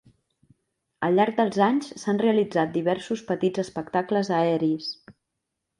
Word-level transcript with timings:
Al 1.07 1.19
llarg 1.19 1.37
dels 1.41 1.59
anys 1.65 1.91
s'han 2.05 2.23
realitzat 2.23 2.75
diversos 2.79 3.25
petits 3.31 3.65
espectacles 3.67 4.35
aeris. 4.43 4.95